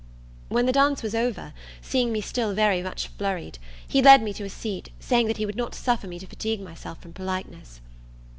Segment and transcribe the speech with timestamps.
[0.49, 4.43] When the dance was over, seeing me still very much flurried, he led me to
[4.45, 7.81] a seat, saying that he would not suffer me to fatigue myself from politeness.